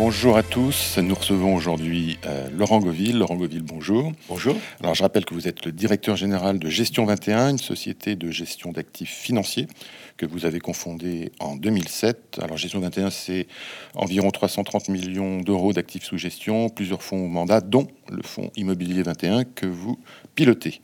Bonjour 0.00 0.36
à 0.36 0.44
tous, 0.44 0.96
nous 0.98 1.16
recevons 1.16 1.56
aujourd'hui 1.56 2.18
euh, 2.24 2.48
Laurent 2.52 2.78
Goville. 2.78 3.18
Laurent 3.18 3.34
Goville, 3.34 3.62
bonjour. 3.62 4.12
Bonjour. 4.28 4.54
Alors 4.80 4.94
je 4.94 5.02
rappelle 5.02 5.24
que 5.24 5.34
vous 5.34 5.48
êtes 5.48 5.66
le 5.66 5.72
directeur 5.72 6.14
général 6.14 6.60
de 6.60 6.70
Gestion 6.70 7.04
21, 7.04 7.50
une 7.50 7.58
société 7.58 8.14
de 8.14 8.30
gestion 8.30 8.70
d'actifs 8.70 9.10
financiers 9.10 9.66
que 10.16 10.24
vous 10.24 10.46
avez 10.46 10.60
confondée 10.60 11.32
en 11.40 11.56
2007. 11.56 12.38
Alors 12.40 12.56
Gestion 12.56 12.78
21, 12.78 13.10
c'est 13.10 13.48
environ 13.96 14.30
330 14.30 14.88
millions 14.88 15.40
d'euros 15.40 15.72
d'actifs 15.72 16.04
sous 16.04 16.16
gestion, 16.16 16.68
plusieurs 16.68 17.02
fonds 17.02 17.24
au 17.24 17.28
mandat, 17.28 17.60
dont 17.60 17.88
le 18.08 18.22
fonds 18.22 18.52
immobilier 18.54 19.02
21 19.02 19.42
que 19.42 19.66
vous 19.66 19.98
pilotez 20.36 20.80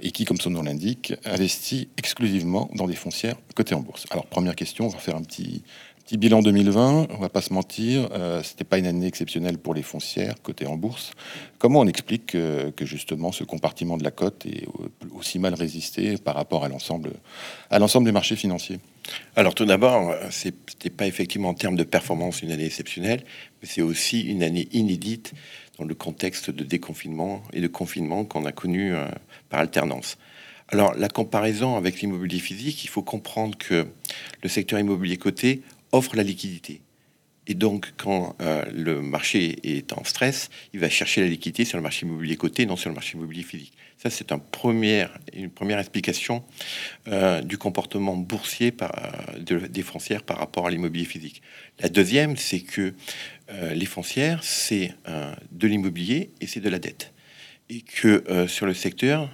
et 0.00 0.10
qui, 0.10 0.24
comme 0.24 0.40
son 0.40 0.48
nom 0.48 0.62
l'indique, 0.62 1.12
investit 1.26 1.88
exclusivement 1.98 2.70
dans 2.74 2.86
des 2.86 2.96
foncières 2.96 3.36
cotées 3.54 3.74
en 3.74 3.80
bourse. 3.80 4.06
Alors 4.10 4.24
première 4.24 4.56
question, 4.56 4.86
on 4.86 4.90
va 4.90 4.98
faire 4.98 5.16
un 5.16 5.22
petit 5.22 5.62
Petit 6.04 6.18
bilan 6.18 6.42
2020, 6.42 7.06
on 7.08 7.16
va 7.16 7.30
pas 7.30 7.40
se 7.40 7.50
mentir, 7.54 8.10
euh, 8.12 8.42
c'était 8.42 8.64
pas 8.64 8.76
une 8.76 8.84
année 8.86 9.06
exceptionnelle 9.06 9.56
pour 9.56 9.72
les 9.72 9.82
foncières 9.82 10.34
cotées 10.42 10.66
en 10.66 10.76
bourse. 10.76 11.12
Comment 11.58 11.80
on 11.80 11.86
explique 11.86 12.26
que 12.32 12.84
justement 12.84 13.32
ce 13.32 13.42
compartiment 13.42 13.96
de 13.96 14.04
la 14.04 14.10
cote 14.10 14.44
est 14.44 14.66
aussi 15.14 15.38
mal 15.38 15.54
résisté 15.54 16.18
par 16.18 16.34
rapport 16.34 16.62
à 16.62 16.68
l'ensemble, 16.68 17.12
à 17.70 17.78
l'ensemble 17.78 18.04
des 18.04 18.12
marchés 18.12 18.36
financiers? 18.36 18.80
Alors 19.34 19.54
tout 19.54 19.64
d'abord, 19.64 20.14
c'était 20.28 20.90
pas 20.90 21.06
effectivement 21.06 21.48
en 21.48 21.54
termes 21.54 21.76
de 21.76 21.84
performance 21.84 22.42
une 22.42 22.50
année 22.50 22.66
exceptionnelle, 22.66 23.24
mais 23.62 23.68
c'est 23.68 23.80
aussi 23.80 24.20
une 24.20 24.42
année 24.42 24.68
inédite 24.72 25.32
dans 25.78 25.86
le 25.86 25.94
contexte 25.94 26.50
de 26.50 26.64
déconfinement 26.64 27.42
et 27.54 27.62
de 27.62 27.66
confinement 27.66 28.26
qu'on 28.26 28.44
a 28.44 28.52
connu 28.52 28.94
euh, 28.94 29.06
par 29.48 29.60
alternance. 29.60 30.18
Alors 30.68 30.94
la 30.94 31.08
comparaison 31.08 31.76
avec 31.76 32.00
l'immobilier 32.00 32.40
physique, 32.40 32.84
il 32.84 32.88
faut 32.88 33.02
comprendre 33.02 33.56
que 33.56 33.86
le 34.42 34.48
secteur 34.48 34.78
immobilier 34.78 35.16
coté 35.16 35.62
offre 35.94 36.16
la 36.16 36.24
liquidité. 36.24 36.80
Et 37.46 37.54
donc, 37.54 37.92
quand 37.96 38.36
euh, 38.40 38.64
le 38.72 39.02
marché 39.02 39.58
est 39.62 39.92
en 39.92 40.02
stress, 40.04 40.48
il 40.72 40.80
va 40.80 40.88
chercher 40.88 41.20
la 41.20 41.28
liquidité 41.28 41.64
sur 41.64 41.76
le 41.76 41.82
marché 41.82 42.06
immobilier 42.06 42.36
coté, 42.36 42.64
non 42.64 42.76
sur 42.76 42.88
le 42.88 42.94
marché 42.94 43.16
immobilier 43.16 43.42
physique. 43.42 43.72
Ça, 43.98 44.08
c'est 44.10 44.32
une 44.32 44.40
première 45.50 45.78
explication 45.78 46.42
euh, 47.08 47.42
du 47.42 47.58
comportement 47.58 48.16
boursier 48.16 48.72
par, 48.72 48.92
euh, 48.96 49.68
des 49.68 49.82
foncières 49.82 50.22
par 50.22 50.38
rapport 50.38 50.66
à 50.66 50.70
l'immobilier 50.70 51.04
physique. 51.04 51.42
La 51.78 51.88
deuxième, 51.88 52.36
c'est 52.36 52.60
que 52.60 52.94
les 53.74 53.84
foncières, 53.84 54.42
c'est 54.42 54.94
de 55.52 55.68
l'immobilier 55.68 56.30
et 56.40 56.46
c'est 56.46 56.60
de 56.60 56.70
la 56.70 56.78
dette. 56.78 57.12
Et 57.68 57.82
que 57.82 58.46
sur 58.48 58.64
le 58.64 58.72
secteur, 58.72 59.28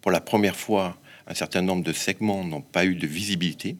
pour 0.00 0.10
la 0.10 0.22
première 0.22 0.56
fois, 0.56 0.98
un 1.26 1.34
certain 1.34 1.60
nombre 1.60 1.84
de 1.84 1.92
segments 1.92 2.44
n'ont 2.44 2.62
pas 2.62 2.86
eu 2.86 2.94
de 2.94 3.06
visibilité 3.06 3.76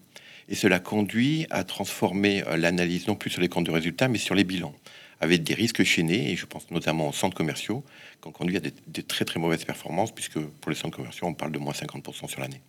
et 0.49 0.55
cela 0.55 0.79
conduit 0.79 1.47
à 1.51 1.65
transformer 1.65 2.45
euh, 2.47 2.57
l'analyse 2.57 3.07
non 3.09 3.15
plus 3.15 3.31
sur 3.31 3.41
les 3.41 3.49
comptes 3.49 3.67
de 3.67 3.73
résultats, 3.73 4.09
mais 4.09 4.19
sur 4.19 4.35
les 4.35 4.45
bilans, 4.45 4.75
avec 5.21 5.43
des 5.43 5.55
risques 5.55 5.83
chaînés, 5.83 6.31
et 6.31 6.37
je 6.37 6.47
pense 6.47 6.71
notamment 6.71 7.09
aux 7.09 7.13
centres 7.13 7.37
commerciaux, 7.37 7.85
qui 8.21 8.29
ont 8.29 8.33
conduit 8.33 8.57
à 8.57 8.61
des, 8.61 9.03
très 9.03 9.25
très 9.25 9.41
mauvaises 9.41 9.65
performances, 9.65 10.13
puisque 10.13 10.39
pour 10.39 10.71
les 10.71 10.77
centres 10.77 10.97
commerciaux, 10.97 11.27
on 11.27 11.35
parle 11.35 11.53
de 11.53 11.59
moins 11.59 11.73
50% 11.73 12.29
sur 12.29 12.41
l'année. 12.41 12.61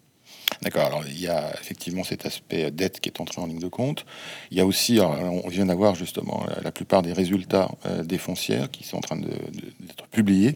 D'accord, 0.61 0.85
alors 0.85 1.03
il 1.07 1.19
y 1.19 1.27
a 1.27 1.53
effectivement 1.61 2.03
cet 2.03 2.25
aspect 2.25 2.71
dette 2.71 2.99
qui 2.99 3.09
est 3.09 3.21
entré 3.21 3.41
en 3.41 3.45
ligne 3.45 3.59
de 3.59 3.67
compte. 3.67 4.05
Il 4.51 4.57
y 4.57 4.61
a 4.61 4.65
aussi, 4.65 4.99
on 4.99 5.47
vient 5.47 5.67
d'avoir 5.67 5.95
justement 5.95 6.45
la 6.63 6.71
plupart 6.71 7.01
des 7.01 7.13
résultats 7.13 7.69
euh, 7.85 8.03
des 8.03 8.17
foncières 8.17 8.69
qui 8.71 8.83
sont 8.83 8.97
en 8.97 9.01
train 9.01 9.17
d'être 9.17 10.07
publiés. 10.11 10.55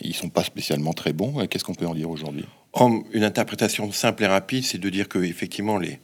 Ils 0.00 0.08
ne 0.08 0.14
sont 0.14 0.28
pas 0.28 0.44
spécialement 0.44 0.92
très 0.92 1.12
bons. 1.12 1.46
Qu'est-ce 1.46 1.64
qu'on 1.64 1.74
peut 1.74 1.86
en 1.86 1.94
dire 1.94 2.10
aujourd'hui? 2.10 2.44
Une 3.12 3.24
interprétation 3.24 3.90
simple 3.92 4.24
et 4.24 4.26
rapide, 4.26 4.64
c'est 4.64 4.78
de 4.78 4.90
dire 4.90 5.08
que 5.08 5.18
effectivement 5.18 5.78
les, 5.78 5.98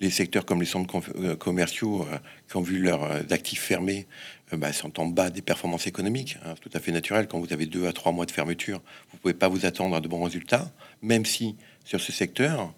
les 0.00 0.10
secteurs 0.10 0.44
comme 0.44 0.60
les 0.60 0.66
centres 0.66 1.00
euh, 1.16 1.36
commerciaux 1.36 2.02
euh, 2.02 2.18
qui 2.48 2.56
ont 2.56 2.62
vu 2.62 2.78
leurs 2.78 3.04
euh, 3.04 3.22
actifs 3.30 3.62
fermés 3.62 4.06
bah, 4.52 4.72
sont 4.72 5.00
en 5.00 5.06
bas 5.06 5.30
des 5.30 5.42
performances 5.42 5.86
économiques. 5.86 6.38
Hein, 6.44 6.54
tout 6.60 6.70
à 6.72 6.80
fait 6.80 6.92
naturel. 6.92 7.26
Quand 7.26 7.40
vous 7.40 7.52
avez 7.52 7.66
deux 7.66 7.86
à 7.86 7.92
trois 7.92 8.12
mois 8.12 8.26
de 8.26 8.30
fermeture, 8.30 8.80
vous 9.10 9.18
pouvez 9.18 9.34
pas 9.34 9.48
vous 9.48 9.66
attendre 9.66 9.96
à 9.96 10.00
de 10.00 10.06
bons 10.06 10.22
résultats, 10.22 10.70
même 11.02 11.24
si 11.24 11.56
sur 11.84 12.00
ce 12.00 12.12
secteur, 12.12 12.72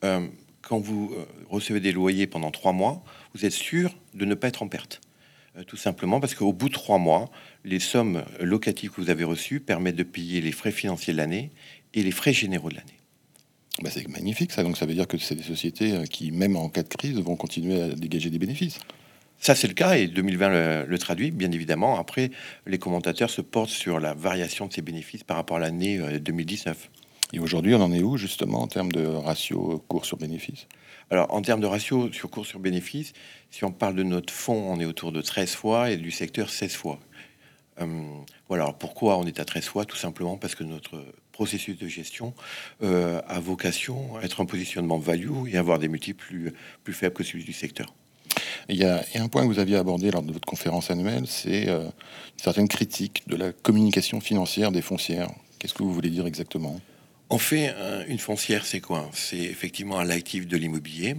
quand 0.00 0.78
vous 0.78 1.14
recevez 1.48 1.78
des 1.78 1.92
loyers 1.92 2.26
pendant 2.26 2.50
trois 2.50 2.72
mois, 2.72 3.04
vous 3.34 3.44
êtes 3.44 3.52
sûr 3.52 3.94
de 4.14 4.24
ne 4.24 4.34
pas 4.34 4.48
être 4.48 4.64
en 4.64 4.68
perte. 4.68 5.00
tout 5.68 5.76
simplement 5.76 6.18
parce 6.18 6.34
qu'au 6.34 6.52
bout 6.52 6.68
de 6.68 6.74
trois 6.74 6.98
mois, 6.98 7.30
les 7.64 7.78
sommes 7.78 8.24
locatives 8.40 8.90
que 8.90 9.00
vous 9.00 9.10
avez 9.10 9.24
reçues 9.24 9.60
permettent 9.60 9.96
de 9.96 10.02
payer 10.02 10.40
les 10.40 10.52
frais 10.52 10.72
financiers 10.72 11.12
de 11.12 11.18
l'année 11.18 11.52
et 11.94 12.02
les 12.02 12.12
frais 12.12 12.32
généraux 12.32 12.70
de 12.70 12.76
l'année. 12.76 13.01
Bah, 13.80 13.88
c'est 13.90 14.06
magnifique 14.08 14.52
ça, 14.52 14.62
donc 14.62 14.76
ça 14.76 14.84
veut 14.84 14.94
dire 14.94 15.06
que 15.06 15.16
c'est 15.16 15.34
des 15.34 15.42
sociétés 15.42 15.92
euh, 15.92 16.04
qui, 16.04 16.30
même 16.30 16.56
en 16.56 16.68
cas 16.68 16.82
de 16.82 16.88
crise, 16.88 17.18
vont 17.18 17.36
continuer 17.36 17.80
à 17.80 17.88
dégager 17.88 18.28
des 18.28 18.38
bénéfices. 18.38 18.78
Ça, 19.38 19.54
c'est 19.54 19.66
le 19.66 19.74
cas 19.74 19.96
et 19.96 20.06
2020 20.06 20.84
le, 20.84 20.98
traduit, 20.98 21.30
bien 21.32 21.50
évidemment. 21.50 21.98
Après, 21.98 22.30
les 22.66 22.78
commentateurs 22.78 23.30
se 23.30 23.40
portent 23.40 23.70
sur 23.70 23.98
la 23.98 24.14
variation 24.14 24.66
de 24.66 24.72
ces 24.72 24.82
bénéfices 24.82 25.24
par 25.24 25.36
rapport 25.36 25.56
à 25.56 25.60
l'année 25.60 25.98
2019. 26.20 26.76
Euh, 26.76 26.98
et 27.32 27.40
aujourd'hui, 27.40 27.74
on 27.74 27.80
en 27.80 27.92
est 27.92 28.02
où, 28.02 28.16
justement, 28.16 28.62
en 28.62 28.68
termes 28.68 28.92
de 28.92 29.04
ratio 29.04 29.82
cours 29.88 30.04
sur 30.04 30.18
bénéfice 30.18 30.68
Alors, 31.10 31.34
en 31.34 31.42
termes 31.42 31.60
de 31.60 31.66
ratio 31.66 32.12
sur 32.12 32.30
cours 32.30 32.46
sur 32.46 32.60
bénéfice, 32.60 33.14
si 33.50 33.64
on 33.64 33.72
parle 33.72 33.96
de 33.96 34.02
notre 34.02 34.32
fonds, 34.32 34.70
on 34.70 34.78
est 34.78 34.84
autour 34.84 35.10
de 35.10 35.22
13 35.22 35.54
fois 35.54 35.90
et 35.90 35.96
du 35.96 36.12
secteur 36.12 36.50
16 36.50 36.74
fois. 36.74 37.00
Euh, 37.80 37.86
voilà, 38.48 38.72
pourquoi 38.72 39.16
on 39.16 39.26
est 39.26 39.40
à 39.40 39.44
13 39.44 39.64
fois? 39.64 39.84
Tout 39.86 39.96
simplement 39.96 40.36
parce 40.36 40.54
que 40.54 40.62
notre 40.62 41.04
processus 41.42 41.76
de 41.76 41.88
gestion 41.88 42.34
euh, 42.84 43.20
a 43.26 43.40
vocation 43.40 44.16
à 44.16 44.22
être 44.22 44.40
un 44.40 44.44
positionnement 44.44 44.98
value 44.98 45.48
et 45.50 45.56
avoir 45.56 45.80
des 45.80 45.88
multiples 45.88 46.24
plus, 46.24 46.52
plus 46.84 46.92
faibles 46.92 47.14
que 47.14 47.24
celui 47.24 47.42
du 47.42 47.52
secteur. 47.52 47.92
Il 48.68 48.76
y, 48.76 48.84
a, 48.84 49.04
un 49.16 49.26
point 49.26 49.42
que 49.42 49.48
vous 49.48 49.58
aviez 49.58 49.76
abordé 49.76 50.12
lors 50.12 50.22
de 50.22 50.32
votre 50.32 50.46
conférence 50.46 50.92
annuelle, 50.92 51.24
c'est 51.26 51.68
euh, 51.68 51.82
une 51.82 52.42
certaine 52.42 52.68
critique 52.68 53.24
de 53.26 53.34
la 53.34 53.50
communication 53.50 54.20
financière 54.20 54.70
des 54.70 54.82
foncières. 54.82 55.30
Qu'est-ce 55.58 55.74
que 55.74 55.82
vous 55.82 55.92
voulez 55.92 56.10
dire 56.10 56.28
exactement? 56.28 56.80
En 57.28 57.38
fait, 57.38 57.74
une 58.06 58.20
foncière, 58.20 58.64
c'est 58.64 58.80
quoi? 58.80 59.10
C'est 59.12 59.38
effectivement 59.38 59.98
un 59.98 60.04
l'actif 60.04 60.46
de 60.46 60.56
l'immobilier, 60.56 61.16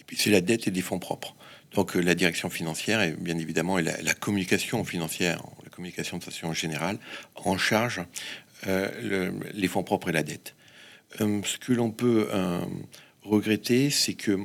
et 0.00 0.04
puis 0.06 0.16
c'est 0.16 0.30
la 0.30 0.40
dette 0.40 0.66
et 0.66 0.70
des 0.70 0.82
fonds 0.82 0.98
propres. 0.98 1.34
Donc 1.74 1.96
euh, 1.96 2.00
la 2.00 2.14
direction 2.14 2.50
financière 2.50 3.00
et 3.02 3.12
bien 3.12 3.38
évidemment 3.38 3.78
et 3.78 3.82
la, 3.82 4.14
communication 4.14 4.84
financière, 4.84 5.42
la 5.64 5.70
communication 5.70 6.18
de 6.18 6.24
façon 6.24 6.52
générale, 6.52 6.98
en 7.36 7.56
charge 7.56 8.02
euh, 8.66 9.30
les 9.54 9.68
fonds 9.68 9.82
propres 9.82 10.10
et 10.10 10.12
la 10.12 10.22
dette. 10.22 10.54
Euh, 11.20 11.40
ce 11.44 11.58
que 11.58 11.72
l'on 11.72 11.90
peut 11.90 12.28
euh, 12.32 12.60
regretter, 13.22 13.90
c'est 13.90 14.14
que 14.14 14.38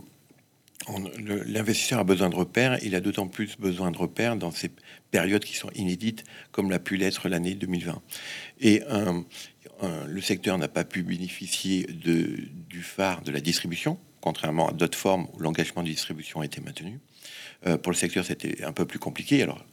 l'investisseur 1.46 2.00
a 2.00 2.04
besoin 2.04 2.30
de 2.30 2.36
repères. 2.36 2.78
Il 2.82 2.96
a 2.96 3.02
d'autant 3.02 3.28
plus 3.28 3.58
besoin 3.60 3.92
de 3.92 3.98
repères 3.98 4.38
dans 4.38 4.52
ces 4.52 4.72
périodes 5.12 5.44
qui 5.44 5.56
sont 5.56 5.70
inédites, 5.76 6.24
comme 6.52 6.70
l'a 6.70 6.80
pu 6.80 6.96
l'être 6.96 7.28
l'année 7.28 7.56
2020. 7.56 8.02
Et 8.62 8.84
le 9.82 10.22
secteur 10.22 10.58
n'a 10.58 10.68
pas 10.68 10.84
pu 10.84 11.04
bénéficier 11.04 11.86
du 11.88 12.82
phare 12.82 13.22
de 13.22 13.32
la 13.32 13.40
distribution, 13.40 14.00
contrairement 14.22 14.70
à 14.70 14.72
d'autres 14.74 14.98
formes 14.98 15.28
où 15.34 15.40
l'engagement 15.40 15.84
de 15.84 15.90
distribution 15.90 16.42
a 16.42 16.46
été 16.46 16.62
maintenu. 16.62 17.00
pour 17.62 17.92
le 17.92 17.98
secteur, 17.98 18.26
c'était 18.26 18.64
un 18.64 18.72
peu 18.72 18.86
plus 18.86 19.00
compliqué. 19.00 19.44
Alors, 19.44 19.64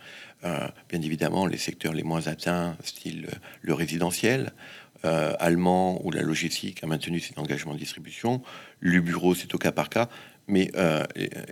euh, 0.45 0.69
bien 0.91 1.01
évidemment, 1.01 1.47
les 1.47 1.57
secteurs 1.57 1.93
les 1.93 2.03
moins 2.03 2.27
atteints, 2.27 2.77
style 2.85 3.29
le 3.63 3.75
résidentiel, 3.75 4.53
euh, 5.05 5.35
allemand 5.39 6.01
ou 6.05 6.11
la 6.11 6.23
logistique 6.23 6.83
a 6.85 6.87
maintenu 6.87 7.21
ses 7.21 7.39
engagements 7.39 7.75
de 7.75 7.79
distribution. 7.79 8.43
Le 8.81 9.01
bureau, 9.01 9.35
c'est 9.35 9.55
au 9.55 9.59
cas 9.59 9.73
par 9.73 9.89
cas. 9.89 10.09
Mais 10.47 10.71
euh, 10.77 11.05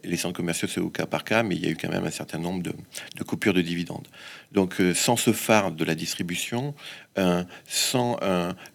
les 0.04 0.16
centres 0.16 0.36
commerciaux, 0.36 0.68
c'est 0.68 0.80
au 0.80 0.90
cas 0.90 1.06
par 1.06 1.24
cas, 1.24 1.42
mais 1.42 1.56
il 1.56 1.64
y 1.64 1.66
a 1.66 1.70
eu 1.70 1.76
quand 1.76 1.88
même 1.88 2.04
un 2.04 2.10
certain 2.10 2.38
nombre 2.38 2.62
de, 2.62 2.74
coupures 3.24 3.54
de 3.54 3.62
dividendes. 3.62 4.06
Donc, 4.52 4.80
euh, 4.80 4.92
sans 4.92 5.16
ce 5.16 5.32
phare 5.32 5.72
de 5.72 5.84
la 5.84 5.94
distribution, 5.94 6.74
euh, 7.18 7.42
sans 7.66 8.18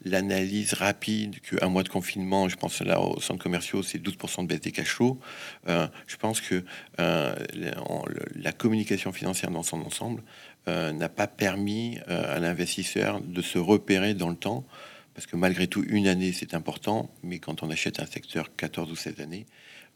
l'analyse 0.06 0.74
rapide 0.74 1.40
qu'un 1.42 1.70
mois 1.70 1.84
de 1.84 1.90
confinement, 1.90 2.50
je 2.50 2.56
pense 2.56 2.82
là 2.82 3.00
aux 3.00 3.20
centres 3.22 3.44
commerciaux, 3.44 3.84
c'est 3.84 4.00
12% 4.00 4.44
de 4.44 4.48
baisse 4.48 4.62
des 4.62 4.72
cash 4.72 4.90
flows, 4.90 5.20
je 5.68 6.18
pense 6.18 6.42
que 6.42 6.64
la 6.98 8.52
communication 8.52 9.12
financière 9.12 9.52
dans 9.52 9.64
son 9.64 9.82
ensemble 9.82 10.24
n'a 10.68 11.10
pas 11.10 11.28
permis 11.28 12.00
à 12.08 12.40
l'investisseur 12.40 13.22
de 13.22 13.42
se 13.42 13.58
repérer 13.58 14.14
dans 14.14 14.30
le 14.30 14.36
temps 14.36 14.66
parce 15.18 15.26
que 15.26 15.36
malgré 15.36 15.66
tout, 15.66 15.84
une 15.90 16.06
année, 16.06 16.32
c'est 16.32 16.54
important, 16.54 17.10
mais 17.24 17.40
quand 17.40 17.64
on 17.64 17.72
achète 17.72 18.00
un 18.00 18.06
secteur 18.06 18.56
14 18.56 18.92
ou 18.92 18.96
16 18.96 19.20
années, 19.20 19.48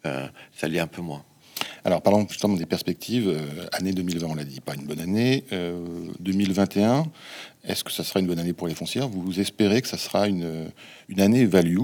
euh, 0.08 0.28
ça 0.52 0.68
l'est 0.68 0.80
un 0.80 0.88
peu 0.88 1.04
moins. 1.04 1.24
Alors, 1.86 2.02
parlons 2.02 2.26
justement 2.28 2.56
des 2.56 2.66
perspectives. 2.66 3.28
Euh, 3.28 3.68
année 3.72 3.94
2020, 3.94 4.28
on 4.28 4.34
l'a 4.34 4.46
dit, 4.46 4.62
pas 4.62 4.74
une 4.74 4.88
bonne 4.88 5.00
année. 5.00 5.44
2021, 6.22 7.02
euh, 7.02 7.04
est-ce 7.64 7.84
que 7.84 7.92
ça 7.92 8.04
sera 8.04 8.20
une 8.20 8.26
bonne 8.26 8.40
année 8.40 8.54
pour 8.54 8.68
les 8.68 8.74
foncières? 8.74 9.08
Vous 9.10 9.40
espérez 9.40 9.84
que 9.84 9.88
ça 9.88 10.00
sera 10.00 10.28
une, 10.28 10.72
une 11.08 11.22
année 11.22 11.46
value 11.46 11.82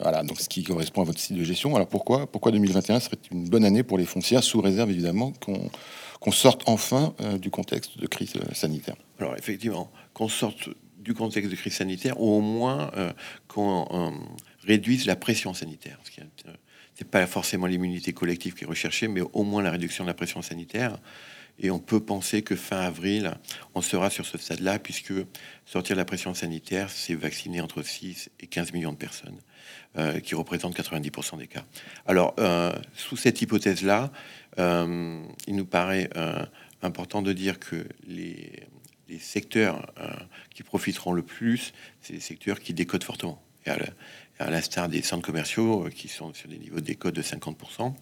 Voilà, 0.00 0.24
donc 0.24 0.40
ce 0.40 0.48
qui 0.48 0.64
correspond 0.64 1.02
à 1.02 1.04
votre 1.04 1.20
style 1.20 1.38
de 1.38 1.44
gestion. 1.44 1.76
Alors 1.76 1.86
pourquoi, 1.86 2.26
pourquoi 2.26 2.50
2021 2.50 2.98
serait 2.98 3.18
une 3.30 3.48
bonne 3.48 3.64
année 3.64 3.84
pour 3.84 3.96
les 3.96 4.06
foncières, 4.06 4.42
sous 4.42 4.60
réserve 4.60 4.90
évidemment 4.90 5.32
qu'on 5.38 6.32
sorte 6.32 6.62
enfin 6.66 7.14
du 7.40 7.50
contexte 7.50 7.96
de 7.96 8.08
crise 8.08 8.32
sanitaire? 8.54 8.96
Alors 9.20 9.36
effectivement, 9.36 9.88
qu'on 10.14 10.28
sorte 10.28 10.68
du 11.00 11.14
contexte 11.14 11.50
de 11.50 11.56
crise 11.56 11.74
sanitaire, 11.74 12.20
ou 12.20 12.30
au 12.36 12.40
moins 12.40 12.90
qu'on 13.48 14.12
réduise 14.62 15.06
la 15.06 15.16
pression 15.16 15.54
sanitaire. 15.54 15.98
Ce 17.00 17.04
n'est 17.04 17.10
pas 17.10 17.26
forcément 17.26 17.66
l'immunité 17.66 18.12
collective 18.12 18.54
qui 18.54 18.64
est 18.64 18.66
recherchée, 18.66 19.08
mais 19.08 19.22
au 19.32 19.42
moins 19.42 19.62
la 19.62 19.70
réduction 19.70 20.04
de 20.04 20.08
la 20.08 20.14
pression 20.14 20.42
sanitaire. 20.42 20.98
Et 21.62 21.70
on 21.70 21.78
peut 21.78 22.00
penser 22.00 22.42
que 22.42 22.56
fin 22.56 22.80
avril, 22.80 23.34
on 23.74 23.82
sera 23.82 24.08
sur 24.08 24.24
ce 24.24 24.38
stade-là, 24.38 24.78
puisque 24.78 25.12
sortir 25.66 25.94
de 25.94 26.00
la 26.00 26.06
pression 26.06 26.32
sanitaire, 26.32 26.88
c'est 26.90 27.14
vacciner 27.14 27.60
entre 27.60 27.82
6 27.82 28.30
et 28.40 28.46
15 28.46 28.72
millions 28.72 28.92
de 28.92 28.96
personnes, 28.96 29.38
euh, 29.98 30.20
qui 30.20 30.34
représentent 30.34 30.74
90% 30.74 31.36
des 31.36 31.46
cas. 31.46 31.64
Alors, 32.06 32.34
euh, 32.38 32.72
sous 32.94 33.16
cette 33.16 33.42
hypothèse-là, 33.42 34.10
euh, 34.58 35.22
il 35.46 35.56
nous 35.56 35.66
paraît 35.66 36.08
important 36.82 37.20
de 37.20 37.32
dire 37.34 37.58
que 37.58 37.86
les, 38.06 38.66
les 39.10 39.18
secteurs 39.18 39.92
qui 40.54 40.62
profiteront 40.62 41.12
le 41.12 41.22
plus, 41.22 41.72
c'est 42.00 42.14
les 42.14 42.20
secteurs 42.20 42.60
qui 42.60 42.72
décodent 42.72 43.04
fortement. 43.04 43.42
Et 43.66 43.70
à 44.38 44.50
l'instar 44.50 44.88
des 44.88 45.02
centres 45.02 45.26
commerciaux 45.26 45.88
qui 45.94 46.08
sont 46.08 46.32
sur 46.32 46.48
des 46.48 46.58
niveaux 46.58 46.80
de 46.80 46.86
décode 46.86 47.14
de 47.14 47.22
50% 47.22 47.92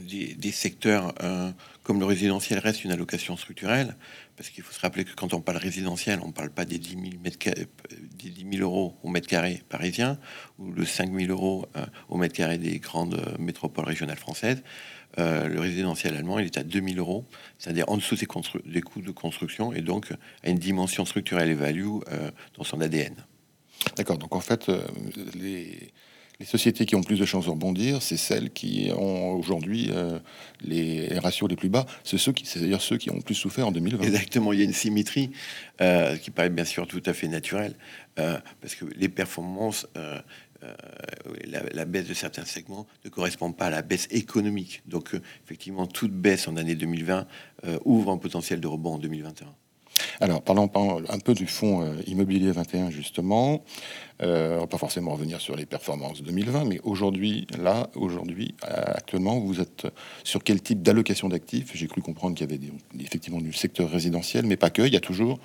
des, 0.00 0.52
secteurs 0.52 1.14
euh, 1.22 1.50
comme 1.82 2.00
le 2.00 2.06
résidentiel 2.06 2.58
reste 2.58 2.84
une 2.84 2.92
allocation 2.92 3.36
structurelle, 3.36 3.96
parce 4.36 4.50
qu'il 4.50 4.62
faut 4.62 4.72
se 4.72 4.80
rappeler 4.80 5.04
que 5.04 5.14
quand 5.14 5.34
on 5.34 5.40
parle 5.40 5.58
résidentiel, 5.58 6.20
on 6.22 6.28
ne 6.28 6.32
parle 6.32 6.50
pas 6.50 6.64
des 6.64 6.78
10 6.78 6.90
000, 6.90 7.02
mètres, 7.22 7.38
des 7.38 8.30
10 8.30 8.58
000 8.58 8.62
euros 8.62 8.94
au 9.02 9.08
mètre 9.08 9.26
carré 9.26 9.62
parisien 9.68 10.18
ou 10.58 10.72
le 10.72 10.84
5 10.84 11.12
000 11.12 11.30
euros 11.30 11.66
euh, 11.76 11.86
au 12.08 12.16
mètre 12.16 12.34
carré 12.34 12.58
des 12.58 12.78
grandes 12.78 13.14
euh, 13.14 13.36
métropoles 13.38 13.86
régionales 13.86 14.18
françaises. 14.18 14.62
Le 15.18 15.58
résidentiel 15.58 16.14
allemand, 16.16 16.38
il 16.38 16.46
est 16.46 16.58
à 16.58 16.62
2 16.62 16.80
000 16.80 16.98
euros, 16.98 17.24
c'est-à-dire 17.58 17.84
en 17.88 17.96
dessous 17.96 18.14
des, 18.14 18.26
des, 18.66 18.80
coûts 18.80 19.02
de 19.02 19.10
construction 19.10 19.72
et 19.72 19.80
donc 19.80 20.12
à 20.44 20.48
une 20.48 20.58
dimension 20.58 21.04
structurelle 21.04 21.50
et 21.50 21.54
value 21.54 21.98
dans 22.56 22.64
son 22.64 22.80
ADN. 22.80 23.14
D'accord, 23.96 24.18
donc 24.18 24.34
en 24.34 24.40
fait, 24.40 24.70
les 25.34 25.92
les 26.40 26.46
sociétés 26.46 26.86
qui 26.86 26.94
ont 26.94 27.02
plus 27.02 27.18
de 27.18 27.24
chances 27.24 27.46
de 27.46 27.50
rebondir, 27.50 28.00
c'est 28.00 28.16
celles 28.16 28.50
qui 28.50 28.90
ont 28.96 29.32
aujourd'hui 29.32 29.88
euh, 29.90 30.20
les 30.60 31.18
ratios 31.18 31.50
les 31.50 31.56
plus 31.56 31.68
bas. 31.68 31.84
C'est 32.04 32.18
ceux 32.18 32.32
qui, 32.32 32.46
c'est 32.46 32.60
d'ailleurs 32.60 32.80
ceux 32.80 32.96
qui 32.96 33.10
ont 33.10 33.20
plus 33.20 33.34
souffert 33.34 33.66
en 33.66 33.72
2020. 33.72 34.04
Exactement, 34.04 34.52
il 34.52 34.60
y 34.60 34.62
a 34.62 34.64
une 34.64 34.72
symétrie 34.72 35.30
euh, 35.80 36.16
qui 36.16 36.30
paraît 36.30 36.50
bien 36.50 36.64
sûr 36.64 36.86
tout 36.86 37.02
à 37.06 37.12
fait 37.12 37.26
naturelle, 37.26 37.74
euh, 38.20 38.38
parce 38.60 38.76
que 38.76 38.84
les 38.96 39.08
performances, 39.08 39.86
la, 41.46 41.62
la, 41.72 41.84
baisse 41.84 42.08
de 42.08 42.14
certains 42.14 42.44
segments 42.44 42.86
ne 43.04 43.10
correspond 43.10 43.52
pas 43.52 43.66
à 43.66 43.70
la 43.70 43.82
baisse 43.82 44.08
économique. 44.10 44.82
Donc 44.86 45.14
effectivement, 45.44 45.86
toute 45.86 46.12
baisse 46.12 46.48
en 46.48 46.56
année 46.56 46.74
2020 46.74 47.26
ouvre 47.84 48.10
un 48.10 48.18
potentiel 48.18 48.60
de 48.60 48.66
rebond 48.66 48.94
en 48.94 48.98
2021. 48.98 49.54
Alors, 50.20 50.42
parlons, 50.42 50.70
un 51.08 51.18
peu 51.18 51.34
du 51.34 51.46
fonds 51.46 51.82
euh, 51.82 51.94
immobilier 52.06 52.50
21, 52.50 52.90
justement. 52.90 53.64
Euh, 54.20 54.56
on 54.56 54.60
va 54.60 54.66
pas 54.66 54.78
forcément 54.78 55.12
revenir 55.12 55.40
sur 55.40 55.54
les 55.54 55.66
performances 55.66 56.22
2020, 56.22 56.64
mais 56.64 56.80
aujourd'hui, 56.82 57.46
là, 57.56 57.88
aujourd'hui, 57.94 58.54
euh, 58.64 58.82
actuellement, 58.86 59.38
vous 59.38 59.60
êtes 59.60 59.86
sur 60.24 60.42
quel 60.42 60.60
type 60.60 60.82
d'allocation 60.82 61.28
d'actifs? 61.28 61.70
J'ai 61.74 61.86
cru 61.86 62.02
comprendre 62.02 62.36
qu'il 62.36 62.50
y 62.50 62.52
avait 62.52 62.60
effectivement 62.98 63.40
du 63.40 63.52
secteur 63.52 63.90
résidentiel, 63.90 64.46
mais 64.46 64.56
pas 64.56 64.70
que. 64.70 64.82
Il 64.82 64.92
y 64.92 64.96
a 64.96 65.00
toujours 65.00 65.38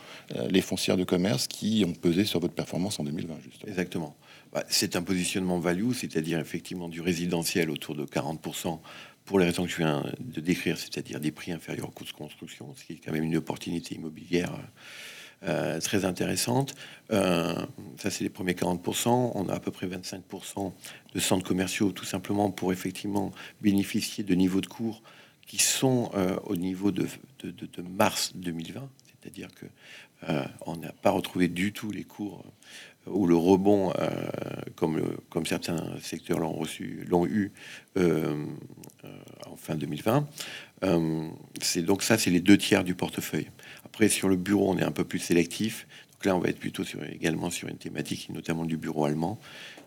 les 0.49 0.61
foncières 0.61 0.97
de 0.97 1.03
commerce 1.03 1.47
qui 1.47 1.85
ont 1.87 1.93
pesé 1.93 2.25
sur 2.25 2.39
votre 2.39 2.53
performance 2.53 2.99
en 2.99 3.03
2020, 3.03 3.35
justement. 3.43 3.69
Exactement. 3.69 4.15
Bah, 4.53 4.63
c'est 4.69 4.95
un 4.95 5.01
positionnement 5.01 5.59
value, 5.59 5.93
c'est-à-dire 5.93 6.39
effectivement 6.39 6.87
du 6.87 7.01
résidentiel 7.01 7.71
autour 7.71 7.95
de 7.95 8.05
40% 8.05 8.79
pour 9.25 9.39
les 9.39 9.45
raisons 9.45 9.63
que 9.63 9.71
je 9.71 9.77
viens 9.77 10.05
de 10.19 10.41
décrire, 10.41 10.77
c'est-à-dire 10.77 11.19
des 11.19 11.31
prix 11.31 11.51
inférieurs 11.51 11.87
au 11.87 11.91
coût 11.91 12.03
de 12.03 12.11
construction, 12.11 12.73
ce 12.75 12.83
qui 12.83 12.93
est 12.93 12.97
quand 12.97 13.11
même 13.11 13.23
une 13.23 13.37
opportunité 13.37 13.95
immobilière 13.95 14.53
euh, 15.45 15.79
très 15.79 16.05
intéressante. 16.05 16.75
Euh, 17.11 17.53
ça, 17.97 18.11
c'est 18.11 18.23
les 18.23 18.29
premiers 18.29 18.53
40%. 18.53 19.31
On 19.33 19.49
a 19.49 19.55
à 19.55 19.59
peu 19.59 19.71
près 19.71 19.87
25% 19.87 20.71
de 21.13 21.19
centres 21.19 21.45
commerciaux, 21.45 21.91
tout 21.91 22.05
simplement 22.05 22.51
pour 22.51 22.71
effectivement 22.71 23.31
bénéficier 23.61 24.23
de 24.23 24.35
niveaux 24.35 24.61
de 24.61 24.67
cours 24.67 25.01
qui 25.47 25.57
sont 25.57 26.11
euh, 26.13 26.37
au 26.45 26.55
niveau 26.55 26.91
de, 26.91 27.07
mars 27.97 28.31
2020, 28.35 28.89
c'est-à-dire 29.23 29.49
que 29.55 29.65
on 30.65 30.75
n'a 30.77 30.91
pas 30.91 31.11
retrouvé 31.11 31.47
du 31.47 31.73
tout 31.73 31.91
les 31.91 32.03
cours 32.03 32.45
ou 33.07 33.27
le 33.27 33.35
rebond, 33.35 33.91
comme, 34.75 35.17
comme 35.29 35.45
certains 35.45 35.97
secteurs 36.01 36.39
l'ont 36.39 36.53
reçu, 36.53 37.05
l'ont 37.09 37.25
eu 37.25 37.51
en 39.45 39.55
fin 39.55 39.75
2020. 39.75 40.27
Euh, 40.83 41.27
c'est 41.61 41.81
donc 41.81 42.03
ça, 42.03 42.17
c'est 42.17 42.29
les 42.29 42.39
deux 42.39 42.57
tiers 42.57 42.83
du 42.83 42.95
portefeuille. 42.95 43.49
Après, 43.85 44.09
sur 44.09 44.27
le 44.27 44.35
bureau, 44.35 44.71
on 44.71 44.77
est 44.77 44.83
un 44.83 44.91
peu 44.91 45.03
plus 45.03 45.19
sélectif. 45.19 45.87
Donc 46.13 46.25
là, 46.25 46.35
on 46.35 46.39
va 46.39 46.49
être 46.49 46.59
plutôt 46.59 46.83
sur, 46.83 47.03
également 47.03 47.49
sur 47.49 47.67
une 47.67 47.77
thématique, 47.77 48.29
notamment 48.29 48.65
du 48.65 48.77
bureau 48.77 49.05
allemand, 49.05 49.39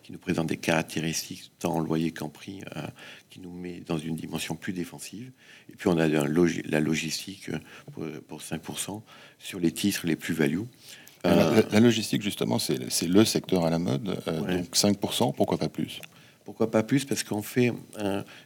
qui 0.07 0.13
nous 0.13 0.19
présente 0.19 0.47
des 0.47 0.57
caractéristiques 0.57 1.51
tant 1.59 1.75
en 1.75 1.81
loyer 1.81 2.13
qu'en 2.13 2.29
prix, 2.29 2.61
euh, 2.77 2.83
qui 3.29 3.41
nous 3.41 3.51
met 3.51 3.83
dans 3.85 3.99
une 3.99 4.15
dimension 4.15 4.55
plus 4.55 4.73
défensive. 4.73 5.33
Et 5.69 5.75
puis, 5.75 5.89
on 5.89 5.99
a 5.99 6.07
la 6.07 6.81
logistique 6.81 7.51
pour, 8.29 8.41
5% 8.41 9.03
sur 9.41 9.59
les 9.59 9.73
titres 9.73 10.07
les 10.07 10.15
plus 10.15 10.33
value. 10.33 10.63
La, 11.25 11.81
logistique, 11.81 12.23
justement, 12.23 12.61
c'est 12.61 13.09
le 13.09 13.25
secteur 13.25 13.65
à 13.65 13.71
la 13.71 13.81
mode. 13.81 14.23
Euh, 14.29 14.59
donc 14.59 14.77
5%, 14.77 15.35
pourquoi 15.35 15.59
pas 15.59 15.69
plus? 15.69 16.01
Pourquoi 16.47 16.71
pas 16.71 16.85
plus? 16.85 17.05
Parce 17.05 17.25
qu'en 17.25 17.43
fait, 17.43 17.73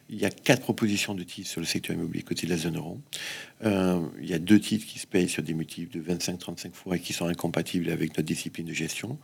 il 0.09 0.19
y 0.19 0.25
a 0.25 0.31
quatre 0.31 0.63
propositions 0.63 1.15
de 1.15 1.23
titres 1.23 1.51
sur 1.51 1.61
le 1.61 1.67
secteur 1.67 1.95
immobilier 1.95 2.23
côté 2.23 2.47
de 2.47 2.51
la 2.51 2.57
zone 2.57 2.79
euro. 2.79 2.99
Euh, 3.63 4.01
il 4.23 4.29
y 4.29 4.33
a 4.33 4.39
deux 4.39 4.59
titres 4.59 4.87
qui 4.87 4.99
se 4.99 5.07
payent 5.07 5.29
sur 5.29 5.43
des 5.43 5.53
multiples 5.53 5.99
de 5.99 6.03
25-35 6.03 6.73
fois 6.73 6.97
et 6.97 7.01
qui 7.01 7.13
sont 7.13 7.27
incompatibles 7.27 7.91
avec 7.91 8.17
notre 8.17 8.27
discipline 8.27 8.67
de 8.67 8.73
gestion. 8.73 9.19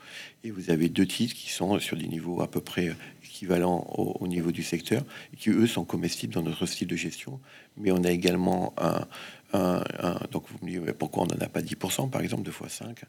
Et 0.44 0.50
vous 0.50 0.70
avez 0.70 0.90
deux 0.90 1.06
titres 1.06 1.34
qui 1.34 1.50
sont 1.50 1.78
sur 1.78 1.96
des 1.96 2.06
niveaux 2.06 2.42
à 2.42 2.50
peu 2.50 2.60
près 2.60 2.94
équivalents 3.24 3.86
au, 3.96 4.26
niveau 4.26 4.52
du 4.52 4.62
secteur 4.62 5.04
et 5.32 5.36
qui, 5.36 5.48
eux, 5.48 5.66
sont 5.66 5.84
comestibles 5.84 6.34
dans 6.34 6.42
notre 6.42 6.66
style 6.66 6.88
de 6.88 6.96
gestion. 6.96 7.40
Mais 7.78 7.92
on 7.92 8.04
a 8.04 8.10
également 8.10 8.74
un, 8.76 9.06
donc 9.52 10.44
vous 10.48 10.66
me 10.66 10.70
dites, 10.70 10.92
pourquoi 10.92 11.24
on 11.24 11.26
n'en 11.26 11.40
a 11.40 11.48
pas 11.48 11.60
10%, 11.60 12.10
par 12.10 12.20
exemple, 12.20 12.42
2 12.42 12.50
fois 12.50 12.68
5 12.68 13.04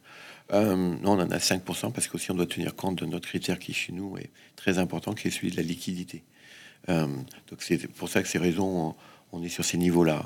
euh, 0.54 0.76
Non, 0.76 1.14
on 1.14 1.22
en 1.22 1.32
a 1.32 1.38
5% 1.38 1.92
parce 1.92 2.08
qu'aussi 2.08 2.32
on 2.32 2.36
doit 2.36 2.46
tenir 2.46 2.76
compte 2.76 3.00
de 3.00 3.06
notre 3.06 3.28
critère 3.28 3.60
qui, 3.60 3.74
chez 3.74 3.92
nous, 3.92 4.18
est 4.18 4.30
très 4.56 4.78
important, 4.78 5.14
qui 5.14 5.28
est 5.28 5.32
celui 5.32 5.52
de 5.52 5.58
la 5.58 5.64
liquidité. 5.64 6.24
Euh, 6.90 7.08
donc 7.50 7.62
c'est 7.62 7.88
pour 7.88 8.10
ça 8.10 8.22
que 8.22 8.28
ces 8.28 8.38
raisons, 8.38 8.96
on, 9.32 9.44
est 9.44 9.50
sur 9.50 9.66
ces 9.66 9.78
niveaux-là. 9.78 10.24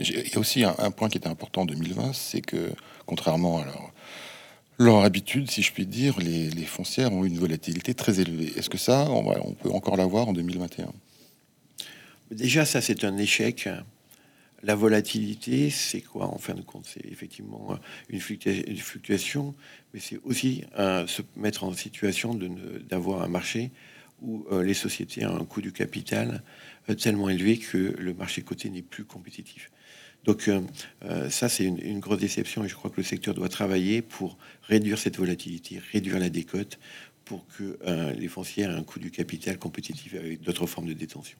Il 0.00 0.28
y 0.28 0.34
a 0.34 0.38
aussi 0.38 0.64
un, 0.64 0.90
point 0.90 1.08
qui 1.08 1.18
était 1.18 1.28
important 1.28 1.62
en 1.62 1.66
2020, 1.66 2.12
c'est 2.12 2.40
que, 2.40 2.72
contrairement 3.06 3.60
à 3.60 3.66
leur, 4.78 5.04
habitude, 5.04 5.50
si 5.50 5.62
je 5.62 5.72
puis 5.72 5.86
dire, 5.86 6.18
les, 6.18 6.50
foncières 6.64 7.12
ont 7.12 7.24
une 7.24 7.38
volatilité 7.38 7.94
très 7.94 8.20
élevée. 8.20 8.52
Est-ce 8.56 8.70
que 8.70 8.78
ça, 8.78 9.06
on, 9.10 9.28
on 9.48 9.52
peut 9.52 9.70
encore 9.70 9.96
l'avoir 9.96 10.28
en 10.28 10.32
2021 10.32 10.88
Déjà, 12.30 12.64
ça, 12.64 12.80
c'est 12.80 13.04
un 13.04 13.16
échec 13.16 13.68
la 14.62 14.74
volatilité, 14.74 15.70
c'est 15.70 16.00
quoi 16.00 16.26
en 16.26 16.38
fin 16.38 16.54
de 16.54 16.62
compte? 16.62 16.86
C'est 16.86 17.04
effectivement 17.06 17.72
euh, 17.72 17.76
une 18.10 18.20
fluctuation, 18.20 19.54
mais 19.94 20.00
c'est 20.00 20.18
aussi 20.24 20.64
euh, 20.78 21.06
se 21.06 21.22
mettre 21.36 21.64
en 21.64 21.72
situation 21.72 22.34
d'avoir 22.88 23.22
un 23.22 23.28
marché 23.28 23.70
où 24.20 24.44
euh, 24.50 24.64
les 24.64 24.74
sociétés 24.74 25.24
ont 25.26 25.36
un 25.36 25.44
coût 25.44 25.60
du 25.60 25.72
capital 25.72 26.42
tellement 27.00 27.28
élevé 27.28 27.58
que 27.58 27.94
le 27.98 28.14
marché 28.14 28.42
coté 28.42 28.70
n'est 28.70 28.82
plus 28.82 29.04
compétitif. 29.04 29.70
Donc 30.24 30.50
ça, 31.28 31.48
c'est 31.48 31.64
une, 31.64 32.00
grosse 32.00 32.18
déception 32.18 32.64
et 32.64 32.68
je 32.68 32.74
crois 32.74 32.90
que 32.90 32.96
le 32.96 33.02
secteur 33.02 33.34
doit 33.34 33.50
travailler 33.50 34.02
pour 34.02 34.38
réduire 34.62 34.98
cette 34.98 35.16
volatilité, 35.18 35.80
réduire 35.92 36.18
la 36.18 36.30
décote 36.30 36.78
pour 37.26 37.46
que 37.46 37.78
les 38.18 38.28
foncières 38.28 38.70
aient 38.70 38.74
un 38.74 38.82
coût 38.82 38.98
du 38.98 39.10
capital 39.10 39.58
compétitif 39.58 40.14
avec 40.14 40.40
d'autres 40.40 40.66
formes 40.66 40.88
de 40.88 40.94
détention. 40.94 41.38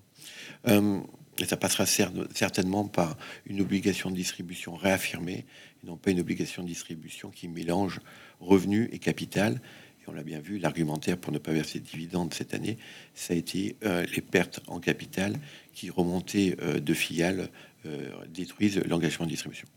Et 1.41 1.45
ça 1.45 1.57
passera 1.57 1.87
certainement 1.87 2.85
par 2.85 3.17
une 3.47 3.61
obligation 3.61 4.11
de 4.11 4.17
distribution 4.17 4.75
réaffirmée, 4.75 5.45
et 5.83 5.87
non 5.87 5.97
pas 5.97 6.11
une 6.11 6.21
obligation 6.21 6.63
de 6.63 6.69
distribution 6.69 7.31
qui 7.31 7.49
mélange 7.49 8.01
revenus 8.41 8.89
et 8.93 8.99
capital. 8.99 9.61
Et 10.03 10.09
on 10.09 10.13
l'a 10.13 10.25
bien 10.25 10.41
vu, 10.41 10.59
l'argumentaire 10.59 11.17
pour 11.17 11.33
ne 11.33 11.39
pas 11.39 11.53
verser 11.53 11.79
de 11.79 11.85
dividendes 11.85 12.35
cette 12.35 12.55
année, 12.55 12.77
ça 13.15 13.35
a 13.35 13.37
été 13.37 13.77
euh, 13.85 14.05
les 14.15 14.21
pertes 14.21 14.61
en 14.67 14.81
capital 14.81 15.37
qui 15.73 15.91
remontaient 15.91 16.57
euh, 16.61 16.81
de 16.81 16.95
filiales 16.95 17.51
euh, 17.87 18.11
détruisent 18.29 18.83
l'engagement 18.87 19.25
de 19.25 19.31
distribution. 19.31 19.69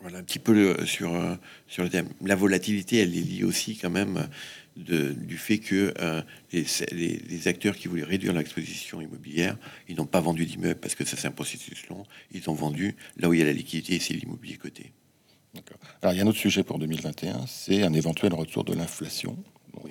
Voilà 0.00 0.18
un 0.18 0.22
petit 0.22 0.38
peu 0.38 0.84
sur, 0.86 1.12
sur 1.66 1.82
le 1.82 1.88
thème. 1.88 2.08
La 2.22 2.34
volatilité, 2.34 2.98
elle 2.98 3.16
est 3.16 3.20
liée 3.20 3.44
aussi 3.44 3.76
quand 3.76 3.90
même 3.90 4.28
du 4.76 5.38
fait 5.38 5.58
que 5.58 5.94
euh, 6.00 6.22
les, 6.52 7.48
acteurs 7.48 7.76
qui 7.76 7.88
voulaient 7.88 8.04
réduire 8.04 8.32
l'exposition 8.32 9.00
immobilière, 9.00 9.56
ils 9.88 9.96
n'ont 9.96 10.06
pas 10.06 10.20
vendu 10.20 10.46
d'immeubles 10.46 10.80
parce 10.80 10.94
que 10.94 11.04
ça 11.04 11.16
c'est 11.16 11.28
un 11.28 11.32
processus 11.32 11.88
long. 11.88 12.04
Ils 12.32 12.50
ont 12.50 12.54
vendu 12.54 12.96
là 13.16 13.28
où 13.28 13.34
il 13.34 13.38
y 13.38 13.42
a 13.42 13.46
la 13.46 13.52
liquidité, 13.52 13.98
c'est 14.00 14.14
l'immobilier 14.14 14.56
coté. 14.56 14.92
Alors 16.02 16.14
il 16.14 16.18
y 16.18 16.20
a 16.20 16.24
un 16.24 16.26
autre 16.26 16.38
sujet 16.38 16.64
pour 16.64 16.78
2021, 16.78 17.46
c'est 17.46 17.84
un 17.84 17.92
éventuel 17.92 18.34
retour 18.34 18.64
de 18.64 18.74
l'inflation. 18.74 19.36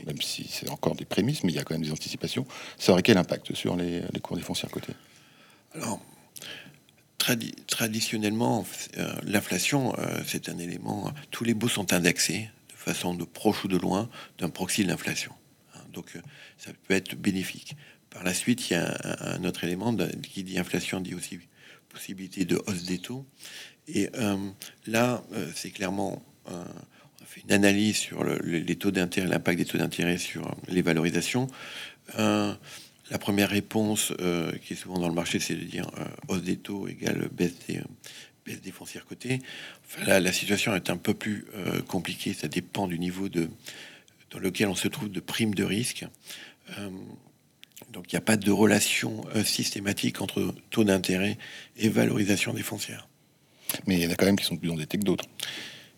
Même 0.05 0.21
si 0.21 0.47
c'est 0.49 0.69
encore 0.69 0.95
des 0.95 1.05
prémices, 1.05 1.43
mais 1.43 1.51
il 1.51 1.55
y 1.55 1.59
a 1.59 1.63
quand 1.63 1.75
même 1.75 1.83
des 1.83 1.91
anticipations. 1.91 2.45
Ça 2.77 2.93
aurait 2.93 3.03
quel 3.03 3.17
impact 3.17 3.53
sur 3.53 3.75
les, 3.75 4.01
cours 4.21 4.37
des 4.37 4.41
foncières 4.41 4.71
cotées? 4.71 4.93
Alors, 5.73 6.01
traditionnellement, 7.67 8.65
l'inflation, 9.23 9.95
c'est 10.25 10.49
un 10.49 10.57
élément. 10.57 11.13
Tous 11.31 11.43
les 11.43 11.53
baux 11.53 11.67
sont 11.67 11.93
indexés 11.93 12.49
de 12.69 12.75
façon 12.75 13.13
de 13.13 13.23
proche 13.23 13.63
ou 13.63 13.67
de 13.67 13.77
loin 13.77 14.09
d'un 14.39 14.49
proxy 14.49 14.83
de 14.83 14.89
l'inflation. 14.89 15.31
Hein. 15.75 15.79
donc, 15.93 16.17
ça 16.57 16.71
peut 16.87 16.93
être 16.93 17.15
bénéfique. 17.15 17.75
Par 18.09 18.23
la 18.23 18.33
suite, 18.33 18.69
il 18.69 18.73
y 18.73 18.75
a 18.75 18.95
un, 19.21 19.43
autre 19.43 19.63
élément 19.63 19.95
qui 20.21 20.43
dit 20.43 20.59
inflation, 20.59 20.99
dit 20.99 21.15
aussi 21.15 21.39
possibilité 21.89 22.45
de 22.45 22.61
hausse 22.67 22.83
des 22.83 22.99
taux. 22.99 23.25
Et 23.87 24.09
là, 24.85 25.23
c'est 25.55 25.71
clairement 25.71 26.21
on 27.23 27.23
a 27.23 27.25
fait 27.25 27.41
une 27.41 27.51
analyse 27.51 27.95
sur 27.95 28.23
les 28.23 28.75
taux 28.75 28.91
d'intérêt, 28.91 29.27
l'impact 29.27 29.57
des 29.57 29.65
taux 29.65 29.77
d'intérêt 29.77 30.17
sur 30.17 30.55
les 30.67 30.81
valorisations. 30.81 31.47
La 33.11 33.17
première 33.17 33.49
réponse 33.49 34.13
euh, 34.19 34.51
qui 34.63 34.73
est 34.73 34.75
souvent 34.75 34.99
dans 34.99 35.07
le 35.07 35.13
marché, 35.13 35.39
c'est 35.39 35.55
de 35.55 35.63
dire 35.63 35.89
euh, 35.97 36.05
hausse 36.29 36.43
des 36.43 36.57
taux 36.57 36.87
égale 36.87 37.29
baisse 37.31 37.53
des, 37.67 37.81
baisse 38.45 38.61
des 38.61 38.71
foncières 38.71 39.05
cotées. 39.05 39.39
Enfin, 39.85 40.05
là, 40.05 40.19
la 40.19 40.31
situation 40.31 40.73
est 40.75 40.89
un 40.89 40.97
peu 40.97 41.13
plus 41.13 41.45
euh, 41.55 41.81
compliquée. 41.81 42.33
Ça 42.33 42.47
dépend 42.47 42.87
du 42.87 42.99
niveau 42.99 43.29
de, 43.29 43.49
dans 44.31 44.39
lequel 44.39 44.67
on 44.67 44.75
se 44.75 44.87
trouve 44.87 45.09
de 45.09 45.19
prime 45.19 45.53
de 45.53 45.63
risque. 45.63 46.05
donc, 47.91 48.11
il 48.11 48.15
n'y 48.15 48.17
a 48.17 48.21
pas 48.21 48.37
de 48.37 48.51
relation 48.51 49.23
systématique 49.43 50.21
entre 50.21 50.55
taux 50.69 50.83
d'intérêt 50.83 51.37
et 51.77 51.89
valorisation 51.89 52.53
des 52.53 52.63
foncières. 52.63 53.07
Mais 53.85 53.95
il 53.95 54.03
y 54.03 54.07
en 54.07 54.11
a 54.11 54.15
quand 54.15 54.25
même 54.25 54.37
qui 54.37 54.45
sont 54.45 54.57
plus 54.57 54.69
endettés 54.69 54.97
que 54.97 55.03
d'autres. 55.03 55.25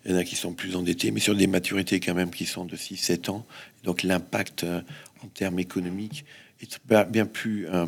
Il 0.05 0.11
y 0.11 0.13
en 0.13 0.17
a 0.17 0.23
qui 0.23 0.35
sont 0.35 0.53
plus 0.53 0.75
endettés, 0.75 1.11
mais 1.11 1.19
sur 1.19 1.35
des 1.35 1.47
maturités 1.47 1.99
quand 1.99 2.13
même 2.13 2.29
qui 2.29 2.45
sont 2.45 2.65
de 2.65 2.75
6-7 2.75 3.31
ans. 3.31 3.45
Donc 3.83 4.03
l'impact 4.03 4.63
euh, 4.63 4.81
en 5.23 5.27
termes 5.27 5.59
économiques 5.59 6.25
est 6.61 6.79
bien 7.09 7.25
plus 7.25 7.67
euh, 7.67 7.85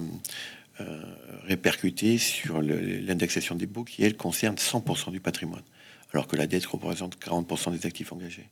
euh, 0.82 1.02
répercuté 1.46 2.18
sur 2.18 2.62
l'indexation 2.62 3.56
des 3.56 3.66
baux 3.66 3.84
qui, 3.84 4.04
elle, 4.04 4.16
concerne 4.16 4.56
100% 4.56 5.12
du 5.12 5.20
patrimoine, 5.20 5.64
alors 6.14 6.28
que 6.28 6.36
la 6.36 6.48
dette 6.48 6.66
représente 6.66 7.18
40% 7.18 7.72
des 7.72 7.86
actifs 7.86 8.12
engagés. 8.12 8.48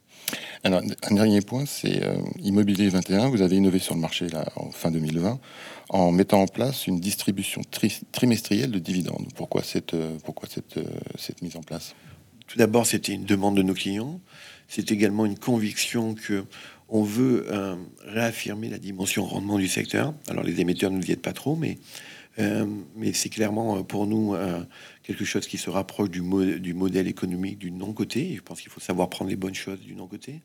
Alors, 0.63 0.81
un 1.03 1.15
dernier 1.15 1.41
point, 1.41 1.65
c'est 1.65 2.01
Immobilier 2.39 2.89
21. 2.89 3.29
Vous 3.29 3.41
avez 3.41 3.57
innové 3.57 3.79
sur 3.79 3.93
le 3.93 4.01
marché 4.01 4.27
là, 4.29 4.45
en 4.55 4.71
fin 4.71 4.91
2020 4.91 5.39
en 5.89 6.11
mettant 6.11 6.41
en 6.41 6.47
place 6.47 6.87
une 6.87 6.99
distribution 6.99 7.61
trimestrielle 8.11 8.71
de 8.71 8.79
dividendes. 8.79 9.27
Pourquoi 9.35 9.61
cette, 9.61 9.95
pourquoi 10.23 10.49
cette, 10.49 10.79
cette 11.15 11.43
mise 11.43 11.55
en 11.55 11.61
place? 11.61 11.93
Tout 12.47 12.57
d'abord, 12.57 12.85
c'était 12.85 13.13
une 13.13 13.25
demande 13.25 13.57
de 13.57 13.63
nos 13.63 13.73
clients. 13.73 14.19
C'est 14.67 14.91
également 14.91 15.25
une 15.25 15.37
conviction 15.37 16.15
que 16.15 16.45
on 16.89 17.03
veut 17.03 17.45
euh, 17.49 17.75
réaffirmer 17.99 18.69
la 18.69 18.77
dimension 18.77 19.25
rendement 19.25 19.57
du 19.57 19.67
secteur. 19.67 20.13
Alors 20.29 20.43
les 20.43 20.61
émetteurs 20.61 20.91
ne 20.91 20.97
nous 20.97 21.05
y 21.05 21.11
aident 21.11 21.21
pas 21.21 21.33
trop, 21.33 21.55
mais, 21.55 21.77
euh, 22.37 22.65
c'est 23.13 23.29
clairement 23.29 23.77
euh, 23.77 23.83
pour 23.83 24.07
nous 24.07 24.35
quelque 25.03 25.25
chose 25.25 25.47
qui 25.47 25.57
se 25.57 25.69
rapproche 25.69 26.09
du, 26.09 26.21
modèle 26.21 27.07
économique 27.07 27.57
du 27.57 27.71
non-côté. 27.71 28.33
Je 28.35 28.41
pense 28.41 28.61
qu'il 28.61 28.71
faut 28.71 28.81
savoir 28.81 29.09
prendre 29.09 29.29
les 29.29 29.35
bonnes 29.35 29.55
choses 29.55 29.79
du 29.79 29.95
non-côté. 29.95 30.41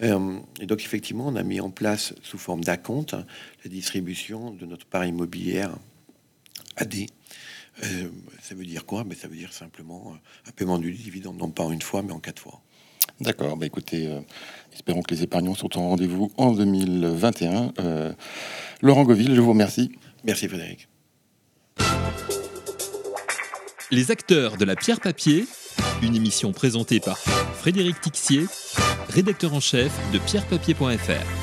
et 0.00 0.66
donc 0.66 0.80
effectivement, 0.82 1.26
on 1.26 1.36
a 1.36 1.42
mis 1.42 1.60
en 1.60 1.70
place 1.70 2.14
sous 2.22 2.38
forme 2.38 2.62
d'acompte 2.62 3.14
la 3.14 3.70
distribution 3.70 4.52
de 4.52 4.66
notre 4.66 4.86
part 4.86 5.04
immobilière 5.04 5.76
AD 6.76 7.06
ça 8.42 8.54
veut 8.54 8.64
dire 8.64 8.84
quoi? 8.84 9.04
Mais 9.04 9.14
Ça 9.14 9.28
veut 9.28 9.36
dire 9.36 9.52
simplement 9.52 10.16
un 10.46 10.50
paiement 10.52 10.78
du 10.78 10.92
dividende, 10.92 11.38
non 11.38 11.50
pas 11.50 11.64
en 11.64 11.72
une 11.72 11.82
fois, 11.82 12.02
mais 12.02 12.12
en 12.12 12.18
quatre 12.18 12.42
fois. 12.42 12.60
D'accord, 13.20 13.56
bah 13.56 13.66
écoutez, 13.66 14.06
euh, 14.06 14.20
espérons 14.72 15.02
que 15.02 15.14
les 15.14 15.22
épargnants 15.22 15.54
sont 15.54 15.76
en 15.78 15.88
rendez-vous 15.88 16.30
en 16.36 16.52
2021. 16.52 17.72
Laurent 18.80 19.04
Goville, 19.04 19.34
je 19.34 19.40
vous 19.40 19.50
remercie. 19.50 19.90
Merci 20.24 20.48
Frédéric. 20.48 20.88
Les 23.90 24.10
acteurs 24.10 24.58
de 24.58 24.64
la 24.64 24.76
pierre 24.76 25.00
papier, 25.00 25.46
une 26.02 26.14
émission 26.14 26.52
présentée 26.52 27.00
par 27.00 27.16
Frédéric 27.18 28.00
Tixier, 28.00 28.44
rédacteur 29.08 29.54
en 29.54 29.60
chef 29.60 29.92
de 30.12 30.18
pierrepapier.fr. 30.18 31.37